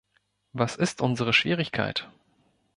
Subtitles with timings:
[0.53, 2.09] Was ist unsere Schwierigkeit?